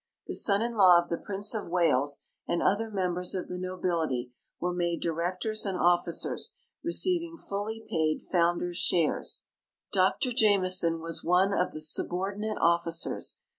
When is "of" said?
0.99-1.09, 1.53-1.67, 3.35-3.47, 11.53-11.69